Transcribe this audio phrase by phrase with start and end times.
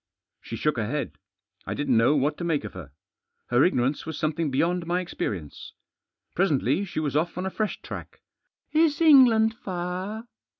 [0.41, 1.19] She shook her head.
[1.67, 2.91] I didn't know what to make of her.
[3.51, 5.73] Her ignorance was something beyond my experience.
[6.33, 8.19] Presently she was off on a fresh tack.
[8.73, 10.25] "Is England far?"